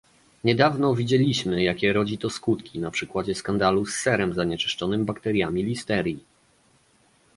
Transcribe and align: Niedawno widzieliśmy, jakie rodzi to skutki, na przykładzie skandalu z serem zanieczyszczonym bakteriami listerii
Niedawno 0.43 0.95
widzieliśmy, 0.95 1.63
jakie 1.63 1.93
rodzi 1.93 2.17
to 2.17 2.29
skutki, 2.29 2.79
na 2.79 2.91
przykładzie 2.91 3.35
skandalu 3.35 3.85
z 3.85 3.95
serem 3.95 4.33
zanieczyszczonym 4.33 5.05
bakteriami 5.05 5.63
listerii 5.63 6.23